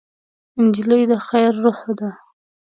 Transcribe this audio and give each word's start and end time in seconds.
نجلۍ 0.63 1.03
د 1.09 1.13
خیر 1.27 1.53
روح 1.63 1.79
ده. 1.97 2.09